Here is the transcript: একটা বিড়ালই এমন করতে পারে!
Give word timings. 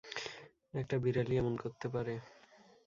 একটা 0.73 0.95
বিড়ালই 0.97 1.35
এমন 1.37 1.53
করতে 1.57 1.87
পারে! 1.89 2.13